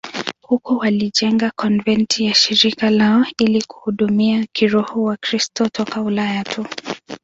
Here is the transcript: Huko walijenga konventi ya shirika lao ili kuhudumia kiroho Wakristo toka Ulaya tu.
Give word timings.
Huko 0.41 0.77
walijenga 0.77 1.51
konventi 1.55 2.25
ya 2.25 2.33
shirika 2.33 2.89
lao 2.89 3.25
ili 3.41 3.61
kuhudumia 3.67 4.45
kiroho 4.53 5.03
Wakristo 5.03 5.69
toka 5.69 6.01
Ulaya 6.01 6.43
tu. 6.43 6.65